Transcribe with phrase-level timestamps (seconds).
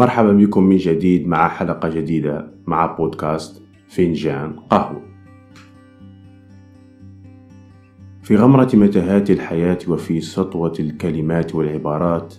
[0.00, 5.02] مرحبا بكم من جديد مع حلقة جديدة مع بودكاست فنجان قهوة.
[8.22, 12.34] في غمرة متاهات الحياة وفي سطوة الكلمات والعبارات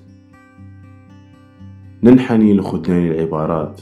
[2.04, 3.82] ننحني لخذلان العبارات.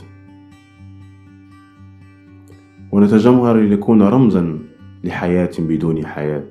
[2.92, 4.60] ونتجمهر لنكون رمزا
[5.04, 6.50] لحياة بدون حياة.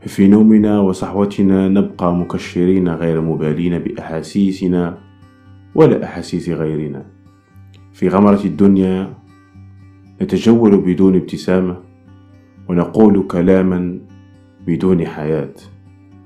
[0.00, 5.05] في نومنا وصحوتنا نبقى مكشرين غير مبالين بأحاسيسنا
[5.76, 7.06] ولا أحاسيس غيرنا.
[7.92, 9.14] في غمرة الدنيا
[10.22, 11.82] نتجول بدون ابتسامة
[12.68, 14.00] ونقول كلاما
[14.66, 15.54] بدون حياة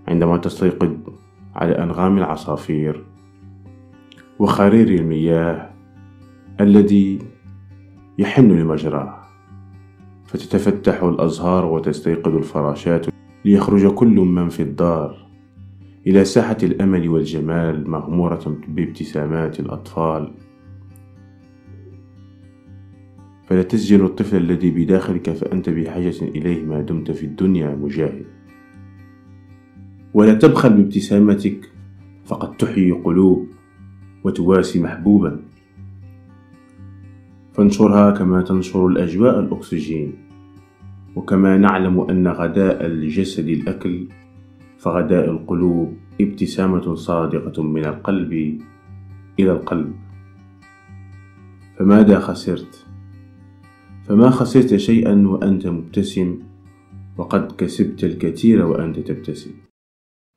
[0.09, 0.97] عندما تستيقظ
[1.55, 3.05] على أنغام العصافير
[4.39, 5.71] وخرير المياه
[6.61, 7.19] الذي
[8.19, 9.21] يحن لمجراه.
[10.27, 13.07] فتتفتح الأزهار وتستيقظ الفراشات
[13.45, 15.30] ليخرج كل من في الدار.
[16.07, 20.33] إلى ساحة الأمل والجمال مغمورة بابتسامات الأطفال.
[23.47, 28.27] فلا تسجن الطفل الذي بداخلك فأنت بحاجة إليه ما دمت في الدنيا مجاهد.
[30.15, 31.73] ولا تبخل بابتسامتك
[32.25, 33.49] فقد تحيي قلوب
[34.25, 35.41] وتواسي محبوبا.
[37.53, 40.13] فانشرها كما تنشر الأجواء الأكسجين.
[41.17, 44.09] وكما نعلم أن غداء الجسد الأكل
[44.81, 48.33] فغداء القلوب ابتسامة صادقة من القلب
[49.39, 49.95] إلى القلب.
[51.79, 52.87] فماذا خسرت؟
[54.05, 56.43] فما خسرت شيئا وأنت مبتسم
[57.17, 59.51] وقد كسبت الكثير وأنت تبتسم.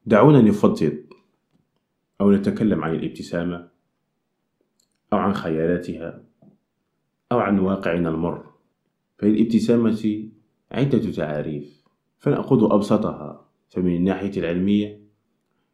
[0.05, 0.97] دعونا نفضفض
[2.21, 3.67] أو نتكلم عن الابتسامة
[5.13, 6.23] أو عن خيالاتها
[7.31, 8.43] أو عن واقعنا المر.
[9.17, 10.29] فللابتسامة
[10.71, 11.83] عدة تعاريف
[12.17, 13.52] فنأخذ أبسطها.
[13.73, 14.99] فمن الناحية العلمية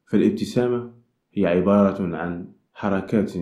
[0.05, 0.94] فالابتسامة
[1.33, 3.33] هي عبارة عن حركات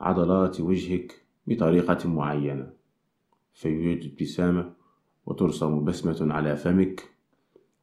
[0.00, 2.70] عضلات وجهك بطريقة معينة.
[3.54, 4.72] فيوجد ابتسامة
[5.26, 7.10] وترسم بسمة على فمك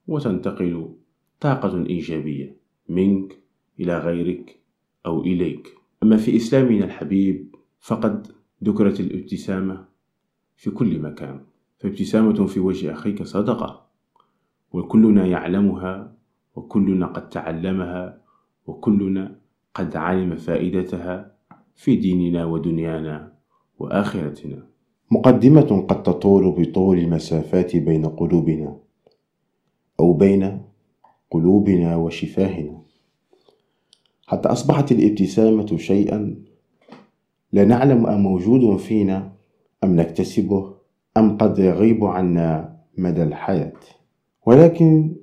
[0.08, 0.90] وتنتقل
[1.40, 2.58] طاقة إيجابية
[2.90, 3.40] منك
[3.80, 4.60] إلى غيرك
[5.06, 5.76] أو إليك.
[6.04, 8.28] أما في إسلامنا الحبيب فقد
[8.64, 9.86] ذكرت الابتسامة
[10.56, 11.46] في كل مكان
[11.80, 13.85] فابتسامة في وجه أخيك صدقة.
[14.76, 16.16] وكلنا يعلمها
[16.56, 18.22] وكلنا قد تعلمها
[18.68, 19.40] وكلنا
[19.76, 21.32] قد علم فائدتها
[21.76, 23.32] في ديننا ودنيانا
[23.80, 24.68] وآخرتنا.
[25.12, 28.78] مقدمة قد تطول بطول المسافات بين قلوبنا
[30.00, 30.62] أو بين
[31.32, 32.82] قلوبنا وشفاهنا.
[34.28, 36.36] حتى أصبحت الابتسامة شيئا
[37.52, 39.32] لا نعلم أم موجود فينا
[39.84, 40.76] أم نكتسبه
[41.18, 43.74] أم قد يغيب عنا مدى الحياة.
[44.46, 45.16] ولكن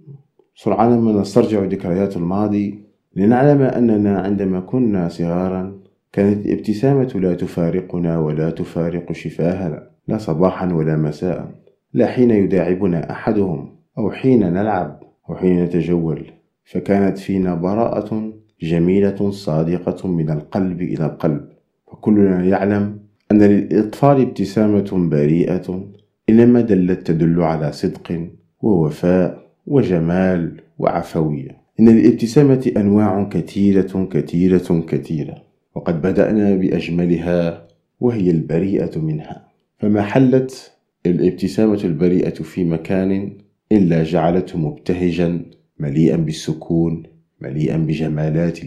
[0.54, 2.78] سرعان ما نسترجع ذكريات الماضي
[3.16, 5.78] لنعلم أننا عندما كنا صغارا
[6.12, 11.50] كانت الابتسامة لا تفارقنا ولا تفارق شفاهنا لا صباحا ولا مساء
[11.94, 16.24] لا حين يداعبنا أحدهم أو حين نلعب أو حين نتجول
[16.64, 18.32] فكانت فينا براءة
[18.62, 21.48] جميلة صادقة من القلب إلى القلب
[21.86, 22.98] وكلنا يعلم
[23.32, 25.84] أن للأطفال ابتسامة بريئة
[26.28, 28.28] إنما دلت تدل على صدق
[28.62, 31.62] ووفاء وجمال وعفوية.
[31.80, 35.42] إن للابتسامة أنواع كثيرة كثيرة كثيرة
[35.74, 37.68] وقد بدأنا بأجملها
[38.00, 39.48] وهي البريئة منها.
[39.78, 40.72] فما حلت
[41.06, 43.32] الابتسامة البريئة في مكان
[43.72, 45.42] إلا جعلته مبتهجا
[45.78, 47.02] مليئا بالسكون
[47.40, 48.58] مليئا بجمالات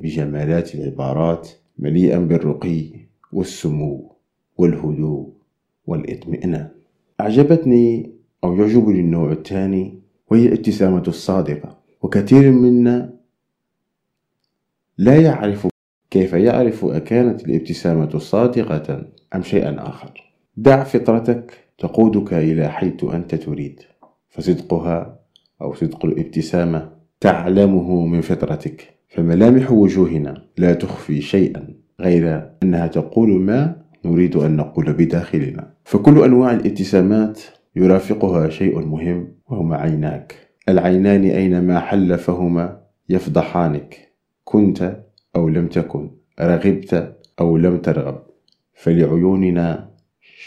[0.00, 2.90] بجمالات العبارات مليئا بالرقي
[3.32, 4.12] والسمو
[4.58, 5.28] والهدوء
[5.86, 6.68] والإطمئنان.
[7.20, 8.13] أعجبتني
[8.44, 10.00] أو يعجبني النوع الثاني
[10.30, 11.78] وهي الابتسامة الصادقة.
[12.02, 13.14] وكثير منا
[14.98, 15.68] لا يعرف
[16.10, 20.34] كيف يعرف أكانت الابتسامة صادقة أم شيئا آخر.
[20.56, 23.80] دع فطرتك تقودك إلى حيث أنت تريد
[24.28, 25.18] فصدقها
[25.62, 28.94] أو صدق الابتسامة تعلمه من فطرتك.
[29.08, 35.74] فملامح وجوهنا لا تخفي شيئا غير أنها تقول ما نريد أن نقول بداخلنا.
[35.84, 37.40] فكل أنواع الابتسامات
[37.76, 40.34] يرافقها شيء مهم وهما عيناك.
[40.68, 44.12] العينان أينما حل فهما يفضحانك.
[44.44, 44.96] كنت
[45.36, 46.10] أو لم تكن
[46.40, 48.22] رغبت أو لم ترغب.
[48.74, 49.90] فلعيوننا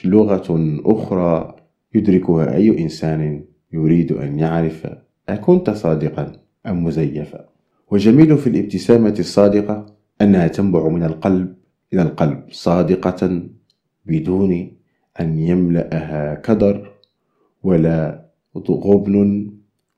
[0.06, 1.56] لغة أخرى
[1.96, 3.44] يدركها أي إنسان
[3.74, 4.88] يريد أن يعرف
[5.30, 6.32] أكنت صادقا
[6.66, 7.46] أم مزيفا؟
[7.92, 9.86] وجميل في الابتسامة الصادقة
[10.22, 11.56] أنها تنبع من القلب
[11.94, 13.42] إلى القلب صادقة
[14.06, 14.72] بدون
[15.20, 16.97] أن يملأها كدر
[17.64, 18.28] ولا
[18.70, 19.48] غبن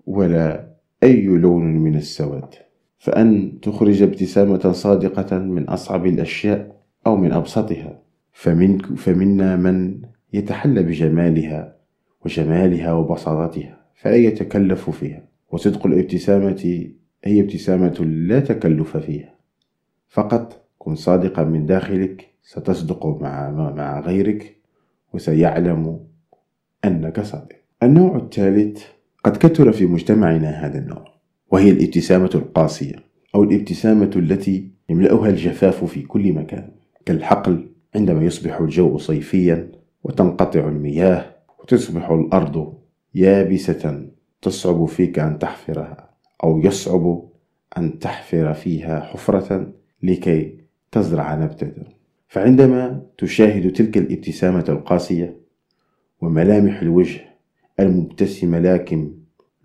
[0.06, 0.70] ولا
[1.04, 2.54] أي لون من السواد.
[2.98, 6.76] فأن تخرج ابتسامة صادقة من أصعب الأشياء
[7.08, 8.02] أو من أبسطها
[8.32, 10.02] فمن فمنا من
[10.34, 11.76] يتحلى بجمالها
[12.26, 15.24] وجمالها وبساطتها فلا يتكلف فيها.
[15.52, 16.88] وصدق الابتسامة
[17.24, 19.36] هي ابتسامة لا تكلف فيها.
[20.10, 24.56] فقط كن صادقا من داخلك ستصدق مع, مع غيرك
[25.14, 26.00] وسيعلم
[26.86, 27.56] أنك صادق.
[27.84, 28.84] النوع الثالث
[29.24, 31.06] قد كثر في مجتمعنا هذا النوع
[31.52, 32.96] وهي الابتسامة القاسية
[33.36, 36.72] أو الابتسامة التي يملأها الجفاف في كل مكان
[37.06, 39.72] كالحقل عندما يصبح الجو صيفيا
[40.04, 41.26] وتنقطع المياه
[41.60, 42.74] وتصبح الأرض
[43.16, 44.08] يابسة
[44.42, 46.10] تصعب فيك أن تحفرها
[46.44, 47.30] أو يصعب
[47.78, 49.74] أن تحفر فيها حفرة
[50.04, 50.58] لكي
[50.92, 51.72] تزرع نبتة.
[52.28, 55.39] فعندما تشاهد تلك الابتسامة القاسية
[56.22, 57.22] وملامح الوجه
[57.80, 59.12] المبتسمة لكن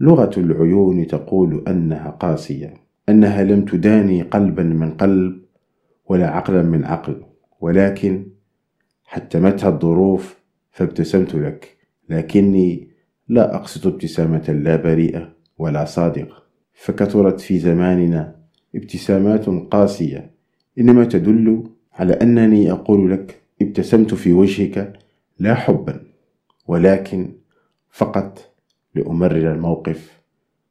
[0.00, 2.74] لغة العيون تقول أنها قاسية
[3.08, 5.40] أنها لم تداني قلبا من قلب
[6.06, 7.22] ولا عقلا من عقل
[7.60, 8.26] ولكن
[9.04, 10.40] حتمتها الظروف
[10.70, 11.76] فابتسمت لك
[12.08, 12.88] لكني
[13.28, 16.42] لا أقصد ابتسامة لا بريئة ولا صادقة.
[16.72, 18.36] فكثرت في زماننا
[18.74, 20.30] ابتسامات قاسية
[20.78, 24.92] إنما تدل على أنني أقول لك ابتسمت في وجهك
[25.38, 26.03] لا حبا.
[26.66, 27.32] ولكن
[27.90, 28.54] فقط
[28.94, 30.22] لأمرر الموقف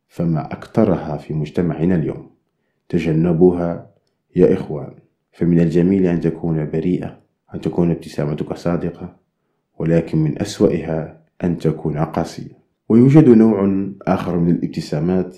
[0.07, 2.30] فما أكثرها في مجتمعنا اليوم.
[2.90, 3.92] تجنبوها
[4.36, 4.94] يا إخوان
[5.31, 7.19] فمن الجميل أن تكون بريئة
[7.56, 9.16] أن تكون ابتسامتك صادقة
[9.80, 15.38] ولكن من أسوأها أن تكون قاسية ويوجد نوع آخر من الابتسامات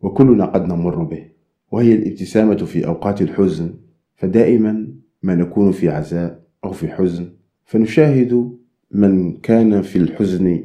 [0.00, 1.28] وكلنا قد نمر به
[1.72, 3.74] وهي الابتسامة في أوقات الحزن.
[4.16, 4.88] فدائما
[5.22, 7.32] ما نكون في عزاء أو في حزن
[7.64, 8.56] فنشاهد
[8.90, 10.64] من كان في الحزن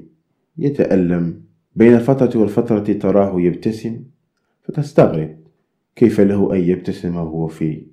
[0.58, 1.42] يتألم.
[1.76, 4.04] بين الفترة والفترة تراه يبتسم
[4.64, 5.38] فتستغرب
[5.96, 7.86] كيف له أن يبتسم وهو في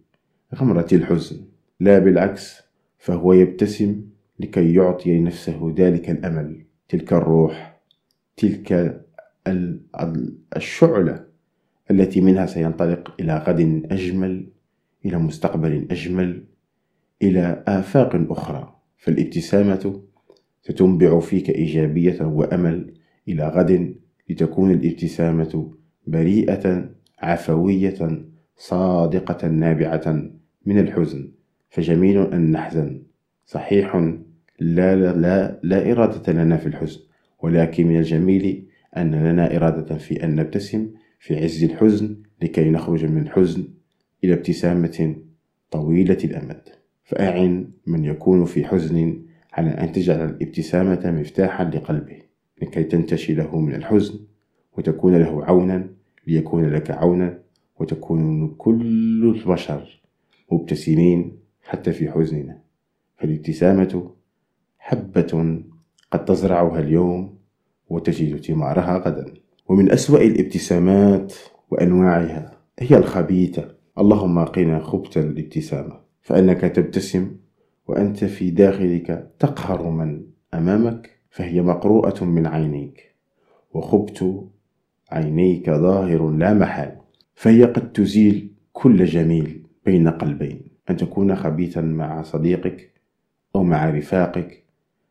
[0.54, 1.36] غمرة الحزن.
[1.80, 2.62] لا بالعكس
[2.98, 4.02] فهو يبتسم
[4.40, 6.64] لكي يعطي نفسه ذلك الأمل.
[6.88, 7.80] تلك الروح
[8.36, 9.00] تلك
[10.56, 11.24] الشعلة
[11.90, 13.60] التي منها سينطلق إلى غد
[13.90, 14.48] أجمل
[15.04, 16.44] إلى مستقبل أجمل
[17.22, 18.74] إلى آفاق أخرى.
[18.96, 20.02] فالابتسامة
[20.68, 22.94] ستنبع فيك إيجابية وأمل
[23.28, 23.94] إلى غد
[24.30, 25.72] لتكون الابتسامة
[26.06, 28.24] بريئة عفوية
[28.56, 30.30] صادقة نابعة
[30.66, 31.30] من الحزن.
[31.70, 33.02] فجميل أن نحزن.
[33.46, 33.96] صحيح
[34.60, 37.00] لا, لا, لا, لا إرادة لنا في الحزن
[37.42, 38.66] ولكن من الجميل
[38.96, 43.64] أن لنا إرادة في أن نبتسم في عز الحزن لكي نخرج من الحزن
[44.24, 45.16] إلى ابتسامة
[45.70, 46.62] طويلة الأمد.
[47.04, 49.27] فأعن من يكون في حزن
[49.58, 52.16] على أن تجعل الابتسامة مفتاحا لقلبه
[52.62, 54.18] لكي تنتشي له من الحزن
[54.78, 55.90] وتكون له عونا
[56.26, 57.38] ليكون لك عونا
[57.80, 60.02] وتكون كل البشر
[60.52, 62.58] مبتسمين حتى في حزننا.
[63.16, 64.10] فالابتسامة
[64.78, 65.62] حبة
[66.10, 67.38] قد تزرعها اليوم
[67.88, 69.34] وتجد ثمارها غدا.
[69.68, 71.34] ومن أسوأ الابتسامات
[71.70, 73.74] وأنواعها هي الخبيثة.
[73.98, 77.36] اللهم قنا خبث الابتسامة فأنك تبتسم
[77.88, 80.22] وأنت في داخلك تقهر من
[80.54, 83.14] أمامك فهي مقروءة من عينيك.
[83.74, 84.24] وخبث
[85.10, 86.96] عينيك ظاهر لا محال.
[87.34, 90.60] فهي قد تزيل كل جميل بين قلبين.
[90.90, 92.90] أن تكون خبيثا مع صديقك
[93.56, 94.64] أو مع رفاقك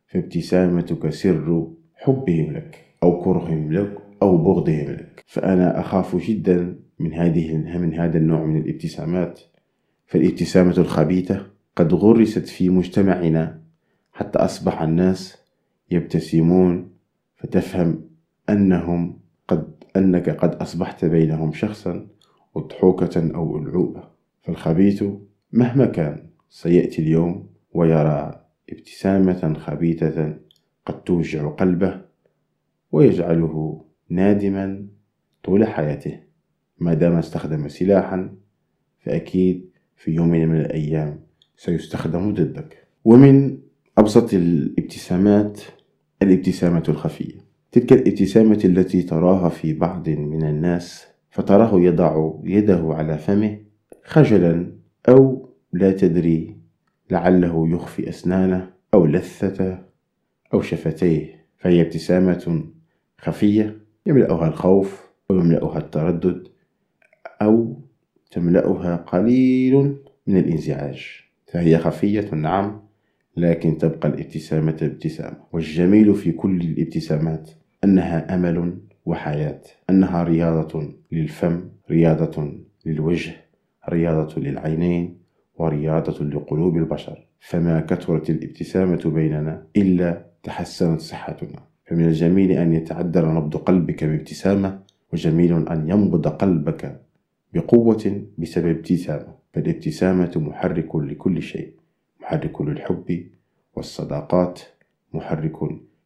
[0.06, 5.24] فابتسامتك سر حبهم لك أو كرههم لك أو بغضهم لك.
[5.26, 9.40] فأنا أخاف جدا من هذه من هذا النوع من الابتسامات.
[10.06, 13.62] فالابتسامة الخبيثة قد غرست في مجتمعنا
[14.12, 15.38] حتى أصبح الناس
[15.90, 16.90] يبتسمون
[17.36, 18.08] فتفهم
[18.50, 22.06] أنهم قد أنك قد أصبحت بينهم شخصا
[22.56, 24.02] أضحوكة أو ألعوبة.
[24.42, 25.04] فالخبيث
[25.52, 30.36] مهما كان سيأتي اليوم ويرى ابتسامة خبيثة
[30.86, 32.00] قد توجع قلبه
[32.92, 34.86] ويجعله نادما
[35.44, 36.20] طول حياته.
[36.78, 38.34] ما دام استخدم سلاحا
[39.00, 41.27] فأكيد في يوم من الأيام
[41.58, 42.86] سيستخدم ضدك.
[43.04, 43.58] ومن
[43.98, 45.60] أبسط الابتسامات
[46.22, 47.34] الابتسامة الخفية.
[47.72, 53.58] تلك الابتسامة التي تراها في بعض من الناس فتراه يضع يده على فمه
[54.04, 54.72] خجلا
[55.08, 56.56] أو لا تدري
[57.10, 59.78] لعله يخفي أسنانه أو لثته
[60.54, 61.46] أو شفتيه.
[61.56, 62.64] فهي ابتسامة
[63.18, 66.48] خفية يملأها الخوف أو يملأها التردد
[67.42, 67.80] أو
[68.30, 69.96] تملأها قليل
[70.26, 71.27] من الإنزعاج.
[71.52, 72.80] فهي خفية نعم
[73.36, 75.36] لكن تبقى الابتسامة ابتسامة.
[75.52, 77.50] والجميل في كل الابتسامات
[77.84, 82.52] أنها أمل وحياة أنها رياضة للفم رياضة
[82.86, 83.32] للوجه
[83.88, 85.18] رياضة للعينين
[85.54, 87.26] ورياضة لقلوب البشر.
[87.40, 91.58] فما كثرت الابتسامة بيننا إلا تحسنت صحتنا.
[91.86, 94.80] فمن الجميل أن يتعدل نبض قلبك بابتسامة
[95.12, 97.00] وجميل أن ينبض قلبك
[97.54, 99.37] بقوة بسبب ابتسامة.
[99.52, 101.72] فالابتسامة محرك لكل شيء
[102.20, 103.26] محرك للحب
[103.76, 104.60] والصداقات
[105.12, 105.56] محرك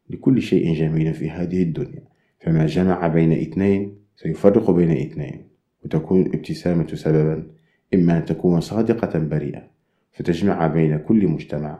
[0.09, 2.03] لكل شيء جميل في هذه الدنيا.
[2.39, 5.47] فما جمع بين اثنين سيفرق بين اثنين
[5.85, 7.47] وتكون الابتسامة سببا
[7.93, 9.67] إما أن تكون صادقة بريئة
[10.11, 11.79] فتجمع بين كل مجتمع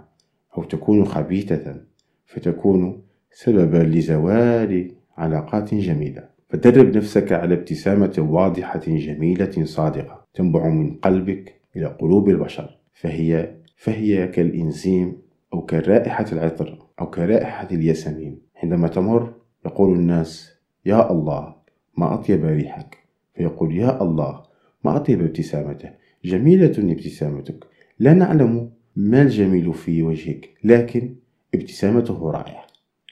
[0.58, 1.82] أو تكون خبيثة
[2.26, 3.02] فتكون
[3.32, 6.33] سببا لزوال علاقات جميلة.
[6.54, 12.78] فدرب نفسك على ابتسامة واضحة جميلة صادقة تنبع من قلبك إلى قلوب البشر.
[12.94, 15.18] فهي فهي كالإنزيم
[15.54, 18.40] أو كرائحة العطر أو كرائحة الياسمين.
[18.64, 19.34] عندما تمر
[19.66, 20.54] يقول الناس
[20.86, 21.56] يا الله
[21.98, 22.98] ما أطيب ريحك.
[23.36, 24.44] فيقول يا الله
[24.84, 25.90] ما أطيب ابتسامته.
[26.26, 27.66] جميلة ابتسامتك.
[28.00, 31.16] لا نعلم ما الجميل في وجهك لكن
[31.56, 32.66] ابتسامته رائعة.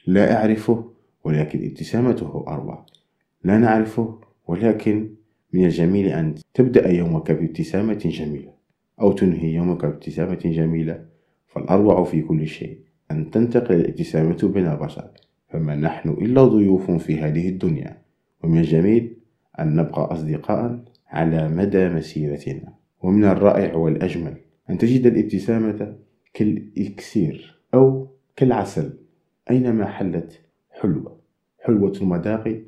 [0.06, 0.90] لا أعرفه
[1.24, 2.91] ولكن ابتسامته أروع.
[3.44, 4.18] لا نعرفه
[4.48, 5.14] ولكن
[5.52, 8.52] من الجميل أن تبدأ يومك بابتسامة جميلة
[9.00, 11.04] أو تنهي يومك بابتسامة جميلة
[11.46, 12.78] فالأروع في كل شيء
[13.10, 15.10] أن تنتقل الابتسامة بين البشر
[15.48, 18.02] فما نحن إلا ضيوف في هذه الدنيا.
[18.44, 19.16] ومن الجميل
[19.60, 22.74] أن نبقى أصدقاء على مدى مسيرتنا.
[23.02, 24.34] ومن الرائع والأجمل
[24.70, 25.96] أن تجد الابتسامة
[26.34, 28.98] كالإكسير أو كالعسل
[29.50, 31.18] أينما حلت حلوة
[31.58, 32.62] حلوة المذاق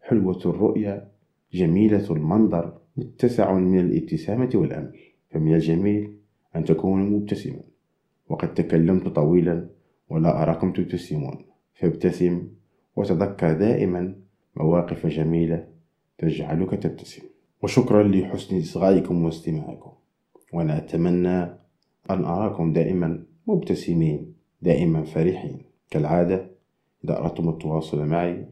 [0.00, 1.08] حلوة الرؤية
[1.52, 4.98] جميلة المنظر متسع من الابتسامة والأمل.
[5.30, 6.16] فمن الجميل
[6.56, 7.60] أن تكون مبتسما.
[8.28, 9.66] وقد تكلمت طويلا
[10.08, 11.44] ولا أراكم تبتسمون.
[11.74, 12.48] فابتسم
[12.96, 14.14] وتذكر دائما
[14.56, 15.66] مواقف جميلة
[16.18, 17.22] تجعلك تبتسم.
[17.62, 19.92] وشكرا لحسن إصغائكم واستماعكم.
[20.52, 21.42] وأنا أتمنى
[22.10, 25.58] أن أراكم دائما مبتسمين دائما فرحين.
[25.90, 26.50] كالعادة
[27.04, 28.46] إذا أردتم التواصل معي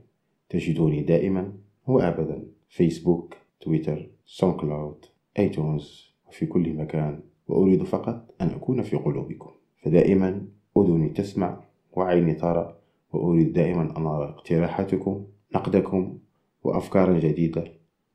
[0.49, 1.53] تجدوني دائما
[1.87, 5.05] وأبدا فيسبوك تويتر SoundCloud
[5.39, 9.51] iTunes وفي كل مكان وأريد فقط أن أكون في قلوبكم.
[9.83, 11.61] فدائما أذني تسمع
[11.93, 12.77] وعيني ترى
[13.13, 16.19] وأريد دائما أن أرى اقتراحاتكم نقدكم
[16.65, 17.73] وأفكارا جديدة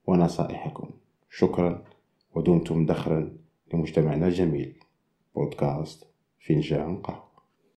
[0.07, 0.89] ونصائحكم.
[1.29, 1.83] شكرا
[2.35, 3.37] ودمتم دخرا
[3.73, 4.73] لمجتمعنا الجميل.
[5.35, 6.07] بودكاست
[6.39, 7.32] فنجان قهوة.